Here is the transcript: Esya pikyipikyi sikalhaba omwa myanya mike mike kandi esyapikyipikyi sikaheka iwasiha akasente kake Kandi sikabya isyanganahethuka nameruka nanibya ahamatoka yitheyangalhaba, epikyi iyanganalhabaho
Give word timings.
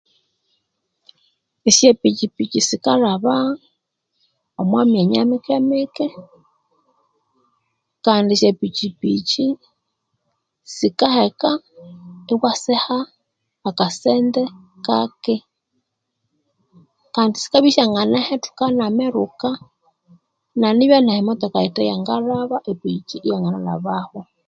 Esya 1.69 1.91
pikyipikyi 2.01 2.59
sikalhaba 2.69 3.35
omwa 4.61 4.81
myanya 4.91 5.21
mike 5.29 5.55
mike 5.69 6.05
kandi 8.05 8.31
esyapikyipikyi 8.33 9.45
sikaheka 10.75 11.51
iwasiha 12.31 12.99
akasente 13.69 14.43
kake 14.85 15.35
Kandi 17.15 17.35
sikabya 17.41 17.69
isyanganahethuka 17.71 18.65
nameruka 18.77 19.49
nanibya 20.59 20.97
ahamatoka 21.11 21.57
yitheyangalhaba, 21.65 22.57
epikyi 22.71 23.17
iyanganalhabaho 23.21 24.19